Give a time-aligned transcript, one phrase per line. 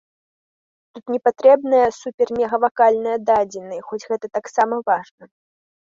[0.93, 5.23] Тут не патрэбныя супермегавакальныя дадзеныя, хоць гэта таксама важна.